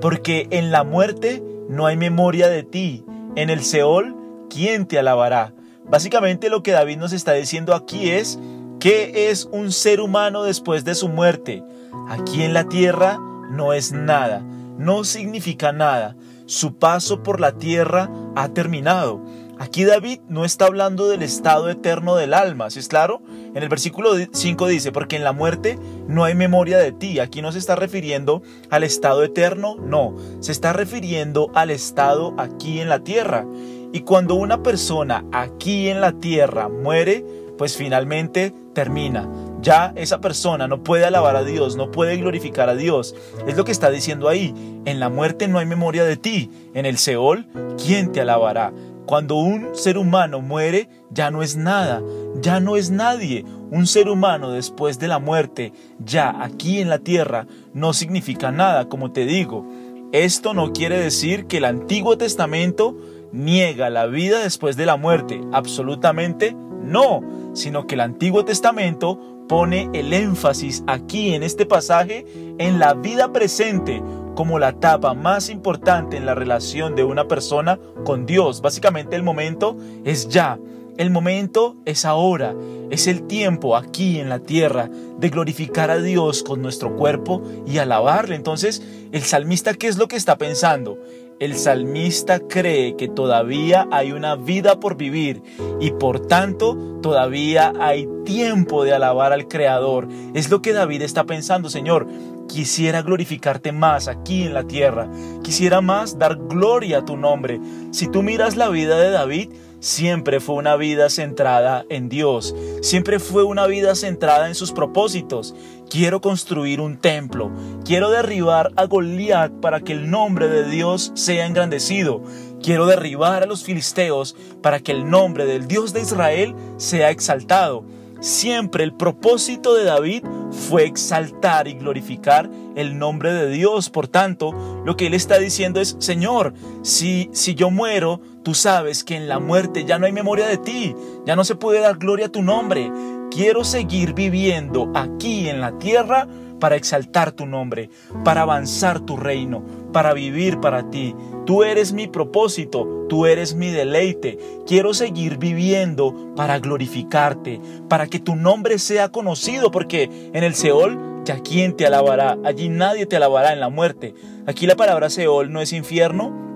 porque 0.00 0.48
en 0.50 0.70
la 0.70 0.84
muerte 0.84 1.42
no 1.68 1.86
hay 1.86 1.96
memoria 1.96 2.48
de 2.48 2.62
ti, 2.62 3.04
en 3.36 3.50
el 3.50 3.62
Seol, 3.62 4.16
¿quién 4.48 4.86
te 4.86 4.98
alabará? 4.98 5.54
Básicamente 5.88 6.50
lo 6.50 6.62
que 6.62 6.72
David 6.72 6.98
nos 6.98 7.12
está 7.12 7.32
diciendo 7.32 7.74
aquí 7.74 8.10
es, 8.10 8.38
¿qué 8.78 9.30
es 9.30 9.48
un 9.52 9.72
ser 9.72 10.00
humano 10.00 10.42
después 10.42 10.84
de 10.84 10.94
su 10.94 11.08
muerte? 11.08 11.62
Aquí 12.08 12.42
en 12.42 12.54
la 12.54 12.64
tierra 12.64 13.18
no 13.50 13.72
es 13.72 13.92
nada, 13.92 14.40
no 14.78 15.04
significa 15.04 15.72
nada. 15.72 16.16
Su 16.46 16.74
paso 16.74 17.22
por 17.22 17.40
la 17.40 17.52
tierra 17.52 18.10
ha 18.34 18.48
terminado. 18.48 19.20
Aquí 19.60 19.84
David 19.84 20.20
no 20.26 20.46
está 20.46 20.64
hablando 20.64 21.06
del 21.06 21.22
estado 21.22 21.68
eterno 21.68 22.16
del 22.16 22.32
alma, 22.32 22.70
¿sí 22.70 22.78
es 22.78 22.88
claro? 22.88 23.20
En 23.54 23.62
el 23.62 23.68
versículo 23.68 24.12
5 24.32 24.66
dice, 24.66 24.90
porque 24.90 25.16
en 25.16 25.22
la 25.22 25.34
muerte 25.34 25.78
no 26.08 26.24
hay 26.24 26.34
memoria 26.34 26.78
de 26.78 26.92
ti. 26.92 27.18
Aquí 27.18 27.42
no 27.42 27.52
se 27.52 27.58
está 27.58 27.76
refiriendo 27.76 28.40
al 28.70 28.84
estado 28.84 29.22
eterno, 29.22 29.76
no, 29.76 30.16
se 30.40 30.52
está 30.52 30.72
refiriendo 30.72 31.50
al 31.54 31.68
estado 31.68 32.34
aquí 32.38 32.80
en 32.80 32.88
la 32.88 33.00
tierra. 33.00 33.44
Y 33.92 34.00
cuando 34.00 34.34
una 34.34 34.62
persona 34.62 35.26
aquí 35.30 35.88
en 35.88 36.00
la 36.00 36.12
tierra 36.12 36.70
muere, 36.70 37.22
pues 37.58 37.76
finalmente 37.76 38.54
termina. 38.72 39.28
Ya 39.60 39.92
esa 39.94 40.22
persona 40.22 40.68
no 40.68 40.82
puede 40.82 41.04
alabar 41.04 41.36
a 41.36 41.44
Dios, 41.44 41.76
no 41.76 41.90
puede 41.90 42.16
glorificar 42.16 42.70
a 42.70 42.74
Dios. 42.74 43.14
Es 43.46 43.58
lo 43.58 43.66
que 43.66 43.72
está 43.72 43.90
diciendo 43.90 44.30
ahí. 44.30 44.54
En 44.86 45.00
la 45.00 45.10
muerte 45.10 45.48
no 45.48 45.58
hay 45.58 45.66
memoria 45.66 46.04
de 46.04 46.16
ti. 46.16 46.50
En 46.72 46.86
el 46.86 46.96
Seol, 46.96 47.46
¿quién 47.76 48.10
te 48.10 48.22
alabará? 48.22 48.72
Cuando 49.10 49.34
un 49.34 49.74
ser 49.74 49.98
humano 49.98 50.40
muere, 50.40 50.88
ya 51.10 51.32
no 51.32 51.42
es 51.42 51.56
nada, 51.56 52.00
ya 52.40 52.60
no 52.60 52.76
es 52.76 52.92
nadie. 52.92 53.44
Un 53.72 53.88
ser 53.88 54.08
humano 54.08 54.52
después 54.52 55.00
de 55.00 55.08
la 55.08 55.18
muerte, 55.18 55.72
ya 55.98 56.44
aquí 56.44 56.78
en 56.78 56.88
la 56.88 57.00
tierra, 57.00 57.48
no 57.74 57.92
significa 57.92 58.52
nada, 58.52 58.88
como 58.88 59.10
te 59.10 59.26
digo. 59.26 59.66
Esto 60.12 60.54
no 60.54 60.72
quiere 60.72 60.96
decir 61.00 61.46
que 61.46 61.56
el 61.56 61.64
Antiguo 61.64 62.16
Testamento 62.18 62.96
niega 63.32 63.90
la 63.90 64.06
vida 64.06 64.44
después 64.44 64.76
de 64.76 64.86
la 64.86 64.96
muerte, 64.96 65.40
absolutamente 65.52 66.54
no, 66.80 67.20
sino 67.52 67.88
que 67.88 67.96
el 67.96 68.02
Antiguo 68.02 68.44
Testamento 68.44 69.18
pone 69.48 69.90
el 69.92 70.12
énfasis 70.12 70.84
aquí 70.86 71.34
en 71.34 71.42
este 71.42 71.66
pasaje 71.66 72.24
en 72.58 72.78
la 72.78 72.94
vida 72.94 73.32
presente 73.32 74.00
como 74.40 74.58
la 74.58 74.70
etapa 74.70 75.12
más 75.12 75.50
importante 75.50 76.16
en 76.16 76.24
la 76.24 76.34
relación 76.34 76.96
de 76.96 77.04
una 77.04 77.28
persona 77.28 77.78
con 78.06 78.24
Dios. 78.24 78.62
Básicamente 78.62 79.14
el 79.14 79.22
momento 79.22 79.76
es 80.06 80.30
ya. 80.30 80.58
El 80.96 81.10
momento 81.10 81.76
es 81.84 82.06
ahora, 82.06 82.54
es 82.88 83.06
el 83.06 83.26
tiempo 83.26 83.76
aquí 83.76 84.18
en 84.18 84.30
la 84.30 84.38
tierra 84.38 84.88
de 85.18 85.28
glorificar 85.28 85.90
a 85.90 86.00
Dios 86.00 86.42
con 86.42 86.62
nuestro 86.62 86.96
cuerpo 86.96 87.42
y 87.66 87.76
alabarle. 87.76 88.34
Entonces, 88.34 88.82
el 89.12 89.20
salmista, 89.24 89.74
¿qué 89.74 89.88
es 89.88 89.98
lo 89.98 90.08
que 90.08 90.16
está 90.16 90.38
pensando? 90.38 90.98
El 91.38 91.54
salmista 91.54 92.40
cree 92.40 92.96
que 92.96 93.08
todavía 93.08 93.88
hay 93.90 94.12
una 94.12 94.36
vida 94.36 94.80
por 94.80 94.96
vivir 94.96 95.42
y 95.80 95.90
por 95.90 96.26
tanto 96.26 96.98
todavía 97.02 97.74
hay 97.78 98.08
tiempo 98.24 98.84
de 98.84 98.94
alabar 98.94 99.34
al 99.34 99.48
Creador. 99.48 100.08
Es 100.32 100.50
lo 100.50 100.62
que 100.62 100.72
David 100.72 101.02
está 101.02 101.24
pensando, 101.24 101.68
Señor 101.68 102.06
quisiera 102.50 103.02
glorificarte 103.02 103.72
más 103.72 104.08
aquí 104.08 104.42
en 104.44 104.54
la 104.54 104.64
tierra. 104.64 105.08
Quisiera 105.42 105.80
más 105.80 106.18
dar 106.18 106.36
gloria 106.36 106.98
a 106.98 107.04
tu 107.04 107.16
nombre. 107.16 107.60
Si 107.92 108.08
tú 108.08 108.22
miras 108.22 108.56
la 108.56 108.68
vida 108.68 108.98
de 108.98 109.10
David, 109.10 109.50
siempre 109.78 110.40
fue 110.40 110.56
una 110.56 110.76
vida 110.76 111.08
centrada 111.10 111.84
en 111.88 112.08
Dios. 112.08 112.54
Siempre 112.82 113.18
fue 113.20 113.44
una 113.44 113.66
vida 113.66 113.94
centrada 113.94 114.48
en 114.48 114.54
sus 114.54 114.72
propósitos. 114.72 115.54
Quiero 115.88 116.20
construir 116.20 116.80
un 116.80 116.98
templo. 116.98 117.50
Quiero 117.84 118.10
derribar 118.10 118.72
a 118.76 118.84
Goliat 118.84 119.52
para 119.60 119.80
que 119.80 119.92
el 119.92 120.10
nombre 120.10 120.48
de 120.48 120.68
Dios 120.68 121.12
sea 121.14 121.46
engrandecido. 121.46 122.22
Quiero 122.62 122.86
derribar 122.86 123.42
a 123.42 123.46
los 123.46 123.64
filisteos 123.64 124.36
para 124.60 124.80
que 124.80 124.92
el 124.92 125.08
nombre 125.08 125.46
del 125.46 125.66
Dios 125.66 125.92
de 125.92 126.02
Israel 126.02 126.54
sea 126.76 127.10
exaltado. 127.10 127.84
Siempre 128.20 128.84
el 128.84 128.92
propósito 128.92 129.74
de 129.74 129.84
David 129.84 130.24
fue 130.50 130.84
exaltar 130.84 131.68
y 131.68 131.74
glorificar 131.74 132.50
el 132.76 132.98
nombre 132.98 133.32
de 133.32 133.48
Dios. 133.48 133.88
Por 133.88 134.08
tanto, 134.08 134.52
lo 134.84 134.96
que 134.96 135.06
él 135.06 135.14
está 135.14 135.38
diciendo 135.38 135.80
es, 135.80 135.96
Señor, 135.98 136.52
si, 136.82 137.30
si 137.32 137.54
yo 137.54 137.70
muero, 137.70 138.20
tú 138.42 138.54
sabes 138.54 139.04
que 139.04 139.16
en 139.16 139.28
la 139.28 139.38
muerte 139.38 139.84
ya 139.86 139.98
no 139.98 140.06
hay 140.06 140.12
memoria 140.12 140.46
de 140.46 140.58
ti, 140.58 140.94
ya 141.26 141.34
no 141.34 141.44
se 141.44 141.54
puede 141.54 141.80
dar 141.80 141.96
gloria 141.96 142.26
a 142.26 142.32
tu 142.32 142.42
nombre. 142.42 142.92
Quiero 143.30 143.64
seguir 143.64 144.12
viviendo 144.12 144.90
aquí 144.94 145.48
en 145.48 145.60
la 145.60 145.78
tierra 145.78 146.26
para 146.60 146.76
exaltar 146.76 147.32
tu 147.32 147.46
nombre, 147.46 147.88
para 148.22 148.42
avanzar 148.42 149.00
tu 149.00 149.16
reino, 149.16 149.62
para 149.92 150.14
vivir 150.14 150.60
para 150.60 150.90
ti. 150.90 151.14
Tú 151.46 151.62
eres 151.62 151.92
mi 151.92 152.06
propósito, 152.06 153.06
tú 153.08 153.26
eres 153.26 153.54
mi 153.54 153.70
deleite. 153.70 154.38
Quiero 154.66 154.94
seguir 154.94 155.38
viviendo 155.38 156.34
para 156.36 156.58
glorificarte, 156.58 157.60
para 157.88 158.06
que 158.06 158.20
tu 158.20 158.36
nombre 158.36 158.78
sea 158.78 159.08
conocido, 159.10 159.70
porque 159.70 160.10
en 160.32 160.44
el 160.44 160.54
Seol 160.54 160.98
ya 161.24 161.40
quién 161.40 161.76
te 161.76 161.86
alabará, 161.86 162.38
allí 162.44 162.68
nadie 162.68 163.06
te 163.06 163.16
alabará 163.16 163.52
en 163.52 163.60
la 163.60 163.68
muerte. 163.68 164.14
Aquí 164.46 164.66
la 164.66 164.76
palabra 164.76 165.10
Seol 165.10 165.52
no 165.52 165.60
es 165.60 165.72
infierno, 165.72 166.49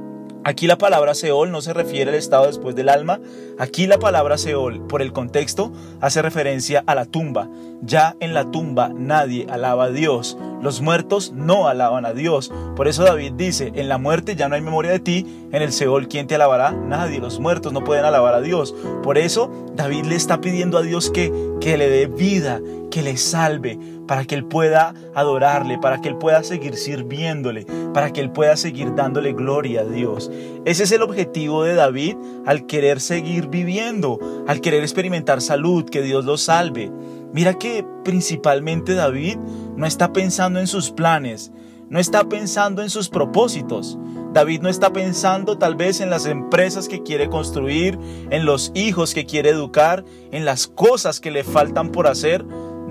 Aquí 0.47 0.67
la 0.67 0.77
palabra 0.77 1.15
Seol 1.15 1.51
no 1.51 1.63
se 1.63 1.73
refiere 1.73 2.11
al 2.11 2.19
estado 2.19 2.47
después 2.47 2.77
del 2.77 2.91
alma. 2.91 3.19
Aquí 3.59 3.87
la 3.87 3.99
palabra 3.99 4.37
Seol, 4.37 4.87
por 4.87 5.01
el 5.01 5.11
contexto, 5.11 5.73
hace 6.03 6.21
referencia 6.21 6.85
a 6.87 6.95
la 6.95 7.07
tumba. 7.07 7.49
Ya 7.81 8.15
en 8.21 8.35
la 8.35 8.51
tumba 8.51 8.91
nadie 8.95 9.47
alaba 9.49 9.85
a 9.85 9.91
Dios. 9.91 10.37
Los 10.61 10.83
muertos 10.83 11.33
no 11.33 11.67
alaban 11.67 12.05
a 12.05 12.13
Dios. 12.13 12.53
Por 12.77 12.89
eso 12.89 13.05
David 13.05 13.33
dice, 13.33 13.73
en 13.75 13.89
la 13.89 13.97
muerte 13.97 14.37
ya 14.37 14.51
no 14.51 14.55
hay 14.55 14.61
memoria 14.61 14.93
de 14.93 15.01
ti. 15.01 15.27
En 15.51 15.63
el 15.63 15.73
Seol, 15.73 16.09
¿quién 16.09 16.27
te 16.27 16.35
alabará? 16.35 16.73
Nadie. 16.73 17.21
Los 17.21 17.41
muertos 17.41 17.73
no 17.73 17.83
pueden 17.83 18.05
alabar 18.05 18.35
a 18.35 18.43
Dios. 18.43 18.75
Por 19.03 19.17
eso 19.17 19.51
David 19.75 20.05
le 20.05 20.15
está 20.15 20.43
pidiendo 20.43 20.77
a 20.77 20.83
Dios 20.83 21.11
que, 21.11 21.33
que 21.63 21.79
le 21.79 21.89
dé 21.89 22.07
vida, 22.07 22.61
que 22.91 23.03
le 23.03 23.17
salve, 23.17 23.79
para 24.07 24.25
que 24.25 24.35
Él 24.35 24.45
pueda 24.45 24.95
adorarle, 25.15 25.79
para 25.79 26.01
que 26.01 26.09
Él 26.09 26.17
pueda 26.17 26.43
seguir 26.43 26.77
sirviéndole, 26.77 27.67
para 27.93 28.13
que 28.13 28.21
Él 28.21 28.31
pueda 28.31 28.57
seguir 28.57 28.95
dándole 28.95 29.33
gloria 29.33 29.83
a 29.83 29.85
Dios. 29.85 30.31
Ese 30.65 30.85
es 30.85 30.93
el 30.93 31.03
objetivo 31.03 31.65
de 31.65 31.75
David 31.75 32.17
al 32.47 32.67
querer 32.67 33.01
seguir 33.01 33.49
viviendo, 33.49 34.19
al 34.47 34.61
querer 34.61 34.83
experimentar 34.83 35.41
salud, 35.41 35.85
que 35.85 36.03
Dios 36.03 36.25
lo 36.25 36.37
salve. 36.37 36.91
Mira 37.33 37.55
que 37.55 37.85
principalmente 38.05 38.95
David 38.95 39.39
no 39.77 39.87
está 39.87 40.13
pensando 40.13 40.61
en 40.61 40.67
sus 40.67 40.91
planes, 40.91 41.53
no 41.91 41.99
está 41.99 42.29
pensando 42.29 42.83
en 42.83 42.91
sus 42.91 43.09
propósitos. 43.09 43.99
David 44.33 44.63
no 44.63 44.69
está 44.69 44.93
pensando 44.93 45.59
tal 45.59 45.77
vez 45.77 46.01
en 46.01 46.11
las 46.11 46.27
empresas 46.27 46.89
que 46.89 47.03
quiere 47.03 47.29
construir, 47.29 47.99
en 48.31 48.45
los 48.45 48.73
hijos 48.75 49.15
que 49.15 49.27
quiere 49.27 49.51
educar, 49.51 50.05
en 50.33 50.45
las 50.45 50.67
cosas 50.67 51.21
que 51.21 51.31
le 51.31 51.45
faltan 51.45 51.93
por 51.93 52.09
hacer 52.09 52.45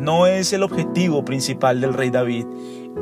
no 0.04 0.28
es 0.28 0.52
el 0.54 0.64
objetivo 0.64 1.24
principal 1.24 1.80
del 1.80 1.94
rey 1.94 2.10
David. 2.10 2.46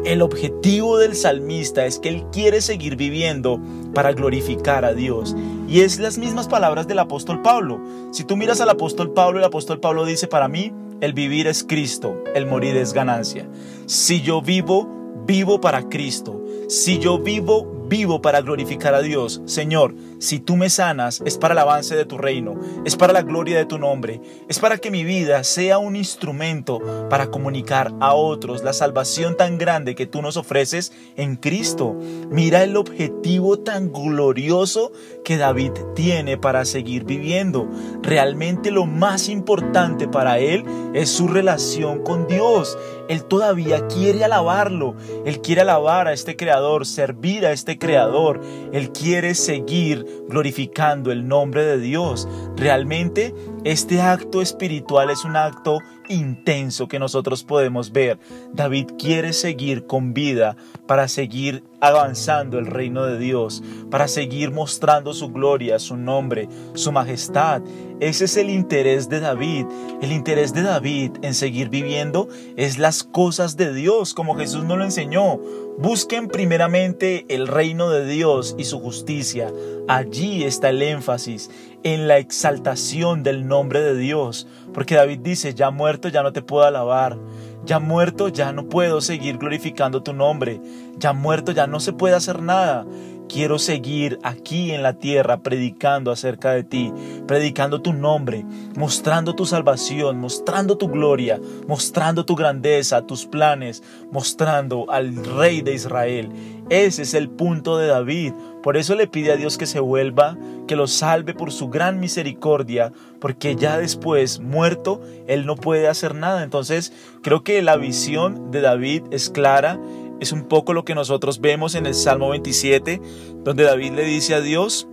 El 0.05 0.22
objetivo 0.22 0.98
del 0.98 1.15
salmista 1.15 1.86
es 1.86 2.00
que 2.00 2.10
él 2.10 2.24
quiere 2.31 2.62
seguir 2.62 2.96
viviendo 2.96 3.60
para 3.93 4.13
glorificar 4.13 4.86
a 4.86 4.93
Dios. 4.93 5.36
Y 5.67 5.81
es 5.81 6.00
las 6.00 6.17
mismas 6.17 6.48
palabras 6.48 6.88
del 6.88 7.00
apóstol 7.00 7.41
Pablo. 7.41 7.81
Si 8.12 8.24
tú 8.24 8.38
miras 8.38 8.62
al 8.62 8.70
apóstol 8.70 9.12
Pablo, 9.12 9.39
el 9.39 9.46
apóstol 9.46 9.79
Pablo 9.79 10.05
dice, 10.05 10.27
para 10.27 10.48
mí, 10.48 10.72
el 11.01 11.13
vivir 11.13 11.48
es 11.48 11.63
Cristo, 11.63 12.24
el 12.36 12.46
morir 12.46 12.77
es 12.77 12.93
ganancia. 12.93 13.48
Si 13.88 14.22
yo 14.22 14.41
vivo, 14.41 14.88
vivo 15.25 15.60
para 15.60 15.89
Cristo. 15.89 16.41
Si 16.70 17.00
yo 17.00 17.20
vivo, 17.20 17.88
vivo 17.89 18.22
para 18.22 18.41
glorificar 18.41 18.93
a 18.93 19.01
Dios. 19.01 19.41
Señor, 19.46 19.93
si 20.22 20.40
tú 20.40 20.56
me 20.56 20.70
sanas, 20.70 21.22
es 21.25 21.40
para 21.40 21.54
el 21.54 21.58
avance 21.58 21.96
de 21.96 22.06
tu 22.06 22.20
reino, 22.20 22.54
es 22.86 22.96
para 22.96 23.12
la 23.12 23.24
gloria 23.24 23.58
de 23.58 23.66
tu 23.66 23.80
nombre, 23.80 24.22
es 24.48 24.60
para 24.60 24.78
que 24.78 24.92
mi 24.92 25.04
vida 25.04 25.44
sea 25.44 25.80
un 25.80 25.96
instrumento 25.96 26.80
para 27.10 27.32
comunicar 27.32 27.92
a 28.00 28.13
otros 28.13 28.63
la 28.63 28.72
salvación 28.72 29.36
tan 29.36 29.58
grande 29.58 29.96
que 29.96 30.06
tú 30.06 30.22
nos 30.22 30.38
ofreces 30.38 30.94
en 31.18 31.38
Cristo. 31.38 31.96
Mira 32.30 32.63
el 32.63 32.78
objetivo 32.78 33.58
tan 33.58 33.92
glorioso 33.92 34.92
que 35.25 35.38
David 35.38 35.72
tiene 35.96 36.38
para 36.38 36.66
seguir 36.66 37.04
viviendo. 37.04 37.68
Realmente 38.04 38.70
lo 38.70 38.86
más 38.86 39.28
importante 39.28 40.08
para 40.08 40.38
él 40.38 40.63
es 40.94 41.10
su 41.10 41.28
relación 41.28 42.04
con 42.04 42.28
Dios. 42.28 42.78
Él 43.12 43.25
todavía 43.25 43.88
quiere 43.88 44.24
alabarlo. 44.24 44.96
Él 45.25 45.41
quiere 45.41 45.60
alabar 45.60 46.08
a 46.08 46.13
este 46.13 46.38
creador, 46.38 46.86
servir 46.86 47.46
a 47.46 47.51
este 47.51 47.77
creador. 47.77 48.39
Él 48.72 48.94
quiere 48.94 49.36
seguir 49.36 50.06
glorificando 50.30 51.12
el 51.12 51.27
nombre 51.27 51.65
de 51.65 51.77
Dios. 51.77 52.25
Realmente 52.56 53.36
este 53.65 54.00
acto 54.00 54.41
espiritual 54.41 55.10
es 55.10 55.25
un 55.25 55.36
acto 55.36 55.80
intenso 56.08 56.88
que 56.88 57.00
nosotros 57.00 57.44
podemos 57.44 57.91
ver. 57.91 58.18
David 58.53 58.91
quiere 58.98 59.34
seguir 59.34 59.86
con 59.88 60.13
vida 60.13 60.56
para 60.91 61.07
seguir 61.07 61.63
avanzando 61.79 62.60
el 62.60 62.65
reino 62.65 63.05
de 63.05 63.17
Dios, 63.17 63.63
para 63.89 64.10
seguir 64.10 64.51
mostrando 64.51 65.13
su 65.13 65.29
gloria, 65.29 65.79
su 65.79 65.95
nombre, 65.95 66.50
su 66.74 66.91
majestad. 66.91 67.62
Ese 68.01 68.25
es 68.25 68.36
el 68.36 68.50
interés 68.50 69.07
de 69.07 69.21
David. 69.21 69.67
El 70.01 70.12
interés 70.12 70.53
de 70.53 70.63
David 70.63 71.12
en 71.21 71.33
seguir 71.33 71.69
viviendo 71.69 72.27
es 72.57 72.77
las 72.77 73.05
cosas 73.05 73.55
de 73.55 73.74
Dios, 73.74 74.13
como 74.13 74.36
Jesús 74.36 74.65
nos 74.65 74.77
lo 74.77 74.83
enseñó. 74.83 75.39
Busquen 75.77 76.27
primeramente 76.27 77.25
el 77.29 77.48
reino 77.48 77.89
de 77.89 78.05
Dios 78.05 78.53
y 78.57 78.65
su 78.65 78.81
justicia. 78.81 79.50
Allí 79.88 80.43
está 80.43 80.71
el 80.71 80.81
énfasis 80.81 81.50
en 81.83 82.10
la 82.10 82.17
exaltación 82.17 83.24
del 83.24 83.48
nombre 83.48 83.81
de 83.81 83.95
Dios. 83.95 84.45
Porque 84.74 84.95
David 84.95 85.19
dice, 85.19 85.53
ya 85.53 85.71
muerto 85.71 86.10
ya 86.10 86.21
no 86.21 86.33
te 86.33 86.41
puedo 86.41 86.65
alabar. 86.65 87.17
Ya 87.65 87.80
muerto 87.80 88.27
ya 88.27 88.51
no 88.51 88.68
puedo 88.68 89.01
seguir 89.01 89.38
glorificando 89.38 90.01
tu 90.01 90.13
nombre. 90.13 90.60
Ya 90.98 91.13
muerto 91.13 91.51
ya 91.51 91.68
no 91.68 91.80
se 91.80 91.94
puede 91.94 92.15
hacer 92.15 92.41
nada. 92.41 92.86
Quiero 93.30 93.60
seguir 93.60 94.20
aquí 94.24 94.72
en 94.72 94.84
la 94.84 94.94
tierra 94.94 95.38
predicando 95.38 96.12
acerca 96.12 96.51
de 96.51 96.65
ti, 96.65 96.91
predicando 97.27 97.82
tu 97.82 97.94
nombre, 97.94 98.44
mostrando 98.75 99.36
tu 99.36 99.46
salvación, 99.46 100.20
mostrando 100.20 100.77
tu 100.77 100.89
gloria, 100.89 101.39
mostrando 101.65 102.25
tu 102.25 102.36
grandeza, 102.36 103.03
tus 103.03 103.25
planes, 103.25 103.84
mostrando 104.12 104.91
al 104.91 105.15
Rey 105.15 105.62
de 105.62 105.74
Israel. 105.74 106.30
Ese 106.72 107.01
es 107.01 107.13
el 107.13 107.30
punto 107.30 107.78
de 107.78 107.88
David. 107.88 108.32
Por 108.63 108.78
eso 108.78 108.96
le 108.96 109.06
pide 109.06 109.34
a 109.34 109.36
Dios 109.36 109.58
que 109.58 109.66
se 109.66 109.82
vuelva, 109.82 110.38
que 110.68 110.78
lo 110.78 110.88
salve 110.88 111.34
por 111.34 111.51
su 111.51 111.68
gran 111.68 112.00
misericordia, 112.00 112.94
porque 113.20 113.58
ya 113.58 113.78
después, 113.78 114.40
muerto, 114.40 115.01
él 115.28 115.46
no 115.46 115.58
puede 115.58 115.90
hacer 115.90 116.16
nada. 116.16 116.44
Entonces, 116.44 116.94
creo 117.22 117.44
que 117.44 117.62
la 117.62 117.75
visión 117.75 118.51
de 118.51 118.62
David 118.62 119.04
es 119.12 119.30
clara 119.30 119.78
es 120.22 120.32
un 120.32 120.44
poco 120.44 120.74
lo 120.74 120.86
que 120.86 120.94
nosotros 120.94 121.42
vemos 121.42 121.74
en 121.74 121.88
el 121.88 121.96
Salmo 121.96 122.30
27, 122.30 123.01
donde 123.44 123.63
David 123.63 123.94
le 123.94 124.06
dice 124.06 124.36
a 124.36 124.40
Dios, 124.40 124.88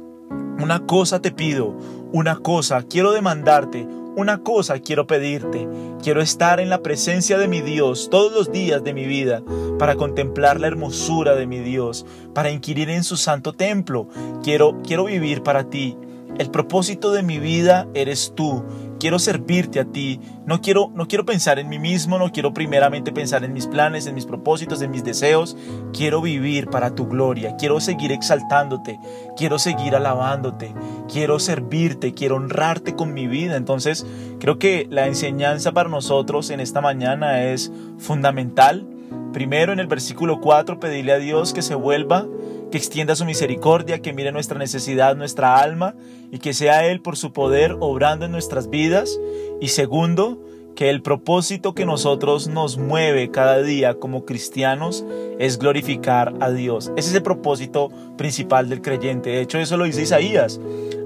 una 0.58 0.86
cosa 0.86 1.20
te 1.20 1.30
pido, 1.30 1.76
una 2.12 2.36
cosa 2.36 2.82
quiero 2.82 3.12
demandarte, 3.12 3.86
una 4.18 4.42
cosa 4.42 4.80
quiero 4.80 5.06
pedirte. 5.06 5.68
Quiero 6.02 6.20
estar 6.20 6.58
en 6.58 6.70
la 6.70 6.82
presencia 6.82 7.38
de 7.38 7.46
mi 7.46 7.60
Dios 7.60 8.08
todos 8.10 8.32
los 8.32 8.50
días 8.50 8.82
de 8.82 8.92
mi 8.92 9.06
vida 9.06 9.44
para 9.78 9.94
contemplar 9.94 10.58
la 10.58 10.66
hermosura 10.66 11.36
de 11.36 11.46
mi 11.46 11.60
Dios, 11.60 12.04
para 12.34 12.50
inquirir 12.50 12.90
en 12.90 13.04
su 13.04 13.16
santo 13.16 13.52
templo. 13.52 14.08
Quiero 14.42 14.82
quiero 14.82 15.04
vivir 15.04 15.44
para 15.44 15.70
ti. 15.70 15.96
El 16.36 16.50
propósito 16.50 17.12
de 17.12 17.22
mi 17.22 17.38
vida 17.38 17.86
eres 17.94 18.32
tú 18.34 18.64
quiero 18.98 19.18
servirte 19.18 19.80
a 19.80 19.84
ti, 19.84 20.20
no 20.46 20.60
quiero, 20.60 20.90
no 20.94 21.06
quiero 21.06 21.24
pensar 21.24 21.58
en 21.58 21.68
mí 21.68 21.78
mismo, 21.78 22.18
no 22.18 22.32
quiero 22.32 22.52
primeramente 22.52 23.12
pensar 23.12 23.44
en 23.44 23.52
mis 23.52 23.66
planes, 23.66 24.06
en 24.06 24.14
mis 24.14 24.26
propósitos, 24.26 24.82
en 24.82 24.90
mis 24.90 25.04
deseos, 25.04 25.56
quiero 25.92 26.20
vivir 26.20 26.68
para 26.68 26.94
tu 26.94 27.06
gloria, 27.06 27.56
quiero 27.56 27.80
seguir 27.80 28.12
exaltándote, 28.12 28.98
quiero 29.36 29.58
seguir 29.58 29.94
alabándote, 29.94 30.74
quiero 31.10 31.38
servirte, 31.38 32.14
quiero 32.14 32.36
honrarte 32.36 32.94
con 32.94 33.14
mi 33.14 33.26
vida. 33.26 33.56
Entonces, 33.56 34.06
creo 34.40 34.58
que 34.58 34.86
la 34.90 35.06
enseñanza 35.06 35.72
para 35.72 35.88
nosotros 35.88 36.50
en 36.50 36.60
esta 36.60 36.80
mañana 36.80 37.44
es 37.44 37.72
fundamental. 37.98 38.86
Primero 39.32 39.72
en 39.72 39.80
el 39.80 39.86
versículo 39.86 40.40
4, 40.40 40.80
pedirle 40.80 41.12
a 41.12 41.18
Dios 41.18 41.52
que 41.52 41.62
se 41.62 41.74
vuelva 41.74 42.26
que 42.70 42.78
extienda 42.78 43.16
su 43.16 43.24
misericordia, 43.24 44.00
que 44.00 44.12
mire 44.12 44.32
nuestra 44.32 44.58
necesidad, 44.58 45.16
nuestra 45.16 45.58
alma, 45.58 45.94
y 46.30 46.38
que 46.38 46.54
sea 46.54 46.86
Él 46.86 47.00
por 47.00 47.16
su 47.16 47.32
poder 47.32 47.76
obrando 47.80 48.26
en 48.26 48.32
nuestras 48.32 48.68
vidas. 48.70 49.18
Y 49.60 49.68
segundo, 49.68 50.38
que 50.78 50.90
el 50.90 51.02
propósito 51.02 51.74
que 51.74 51.84
nosotros 51.84 52.46
nos 52.46 52.78
mueve 52.78 53.32
cada 53.32 53.60
día 53.62 53.94
como 53.94 54.24
cristianos 54.24 55.04
es 55.40 55.58
glorificar 55.58 56.34
a 56.38 56.50
Dios. 56.50 56.92
Ese 56.96 57.08
es 57.08 57.14
el 57.16 57.22
propósito 57.24 57.90
principal 58.16 58.68
del 58.68 58.80
creyente. 58.80 59.30
De 59.30 59.40
hecho, 59.40 59.58
eso 59.58 59.76
lo 59.76 59.86
dice 59.86 60.02
Isaías. 60.02 60.60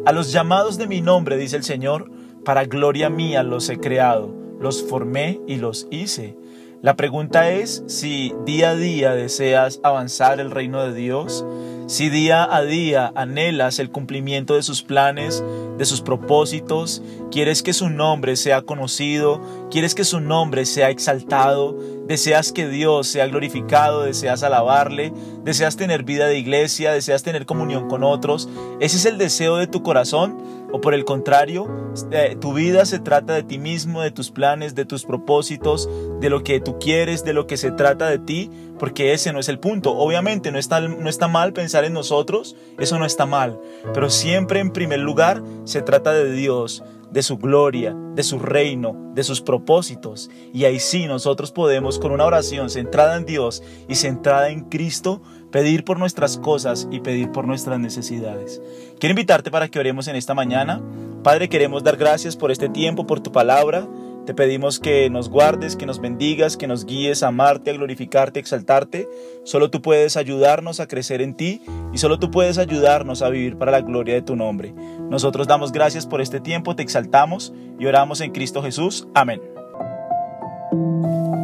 A 0.05 0.13
los 0.13 0.31
llamados 0.31 0.77
de 0.77 0.87
mi 0.87 1.01
nombre, 1.01 1.39
dice 1.39 1.57
el 1.57 1.65
Señor, 1.65 2.11
para 2.45 2.67
gloria 2.67 3.09
mía 3.09 3.43
los 3.43 3.69
he 3.71 3.79
creado, 3.79 4.35
los 4.61 4.83
formé 4.83 5.41
y 5.47 5.57
los 5.57 5.87
hice. 5.91 6.37
La 6.83 6.97
pregunta 6.97 7.49
es 7.49 7.85
si 7.87 8.35
día 8.45 8.71
a 8.71 8.75
día 8.75 9.15
deseas 9.15 9.79
avanzar 9.85 10.41
el 10.41 10.51
reino 10.51 10.83
de 10.83 10.93
Dios, 10.93 11.47
si 11.87 12.09
día 12.09 12.43
a 12.53 12.65
día 12.65 13.13
anhelas 13.15 13.79
el 13.79 13.93
cumplimiento 13.93 14.57
de 14.57 14.65
sus 14.65 14.83
planes, 14.83 15.45
de 15.79 15.85
sus 15.85 16.01
propósitos, 16.01 17.01
quieres 17.33 17.63
que 17.63 17.73
su 17.73 17.89
nombre 17.89 18.37
sea 18.37 18.63
conocido, 18.63 19.41
quieres 19.71 19.95
que 19.95 20.05
su 20.05 20.21
nombre 20.21 20.67
sea 20.67 20.91
exaltado, 20.91 21.77
deseas 22.07 22.53
que 22.53 22.69
Dios 22.69 23.09
sea 23.09 23.27
glorificado, 23.27 24.03
deseas 24.03 24.43
alabarle, 24.43 25.13
deseas 25.43 25.77
tener 25.77 26.05
vida 26.05 26.27
de 26.27 26.39
iglesia, 26.39 26.93
deseas 26.93 27.23
tener 27.23 27.47
comunión 27.47 27.89
con 27.89 28.05
otros, 28.05 28.49
ese 28.81 28.99
es 28.99 29.07
el 29.07 29.19
deseo 29.19 29.57
de 29.57 29.67
tu 29.67 29.83
corazón 29.83 30.63
o 30.73 30.81
por 30.81 30.95
el 30.95 31.05
contrario, 31.05 31.69
eh, 32.13 32.35
tu 32.41 32.55
vida 32.55 32.87
se 32.87 32.99
trata 32.99 33.35
de 33.35 33.43
ti 33.43 33.59
mismo, 33.59 34.01
de 34.01 34.11
tus 34.11 34.31
planes, 34.31 34.75
de 34.75 34.87
tus 34.87 35.05
propósitos, 35.05 35.89
de 36.19 36.31
lo 36.31 36.43
que 36.43 36.61
tú 36.61 36.79
quieres, 36.79 37.25
de 37.25 37.35
lo 37.35 37.47
que 37.47 37.59
se 37.59 37.73
trata 37.73 38.09
de 38.09 38.19
ti, 38.19 38.51
porque 38.79 39.13
ese 39.13 39.35
no 39.35 39.39
es 39.39 39.51
el 39.51 39.59
punto. 39.59 39.93
Obviamente 39.93 40.51
no 40.51 40.59
está, 40.59 40.81
no 40.81 41.11
está 41.11 41.29
mal 41.29 41.53
pensar 41.53 41.85
en 41.85 41.93
nosotros, 41.93 42.57
eso 42.79 42.99
no 42.99 43.05
está 43.05 43.27
mal, 43.27 43.61
pero 43.93 44.09
siempre 44.09 44.61
en 44.61 44.71
primer 44.71 45.01
lugar 45.01 45.43
se 45.65 45.83
trata 45.83 46.13
de 46.15 46.33
Dios, 46.33 46.83
de 47.13 47.23
su 47.23 47.37
gloria, 47.37 47.95
de 48.15 48.23
su 48.23 48.39
reino, 48.39 49.13
de 49.15 49.23
sus 49.23 49.41
propósitos. 49.41 50.31
Y 50.53 50.65
ahí 50.65 50.81
sí 50.81 51.07
nosotros 51.07 51.53
podemos 51.53 51.99
con 51.99 52.13
una 52.13 52.25
oración 52.25 52.71
centrada 52.71 53.17
en 53.17 53.27
Dios 53.27 53.63
y 53.89 53.97
centrada 53.97 54.49
en 54.49 54.63
Cristo 54.63 55.21
pedir 55.51 55.85
por 55.85 55.99
nuestras 55.99 56.39
cosas 56.39 56.89
y 56.91 57.01
pedir 57.01 57.31
por 57.31 57.47
nuestras 57.47 57.79
necesidades. 57.79 58.63
Quiero 58.99 59.13
invitarte 59.13 59.51
para 59.51 59.69
que 59.69 59.79
oremos 59.79 60.09
en 60.09 60.17
esta 60.17 60.35
mañana. 60.35 60.83
Padre, 61.23 61.49
queremos 61.49 61.85
dar 61.85 61.97
gracias 61.97 62.37
por 62.37 62.51
este 62.51 62.69
tiempo, 62.69 63.07
por 63.07 63.21
tu 63.21 63.31
palabra. 63.31 63.87
Te 64.27 64.35
pedimos 64.35 64.79
que 64.79 65.11
nos 65.11 65.29
guardes, 65.29 65.75
que 65.75 65.85
nos 65.85 66.01
bendigas, 66.01 66.57
que 66.57 66.69
nos 66.69 66.87
guíes 66.87 67.25
a 67.25 67.29
amarte, 67.29 67.71
a 67.71 67.75
glorificarte, 67.75 68.39
a 68.39 68.43
exaltarte. 68.43 69.09
Solo 69.45 69.69
tú 69.69 69.83
puedes 69.83 70.17
ayudarnos 70.17 70.79
a 70.79 70.87
crecer 70.87 71.21
en 71.23 71.35
ti 71.35 71.61
y 71.93 71.99
solo 71.99 72.21
tú 72.21 72.31
puedes 72.31 72.59
ayudarnos 72.59 73.23
a 73.23 73.31
vivir 73.31 73.59
para 73.59 73.73
la 73.73 73.81
gloria 73.81 74.15
de 74.15 74.23
tu 74.23 74.37
nombre. 74.37 74.73
Nosotros 75.11 75.49
damos 75.49 75.73
gracias 75.73 76.07
por 76.07 76.21
este 76.21 76.39
tiempo, 76.39 76.77
te 76.77 76.85
exaltamos 76.85 77.53
y 77.81 77.87
oramos 77.87 78.21
en 78.21 78.31
Cristo 78.31 78.63
Jesús. 78.63 79.09
Amén. 79.13 79.43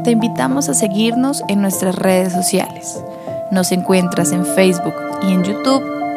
Te 0.05 0.13
invitamos 0.13 0.69
a 0.69 0.75
seguirnos 0.75 1.43
en 1.49 1.61
nuestras 1.61 1.97
redes 1.97 2.33
sociales. 2.33 3.03
Nos 3.51 3.73
encuentras 3.73 4.31
en 4.31 4.47
Facebook 4.47 4.95
y 5.23 5.33
en 5.33 5.43
YouTube 5.43 5.98